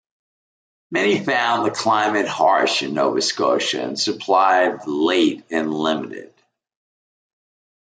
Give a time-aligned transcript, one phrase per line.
[0.89, 6.33] Many found the climate harsh in Nova Scotia, and supplies late and limited.